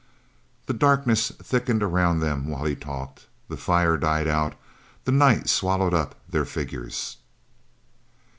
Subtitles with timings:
[0.65, 3.27] The darkness thickened around them while he talked.
[3.49, 4.55] The fire died out
[5.03, 7.17] the night swallowed up their figures.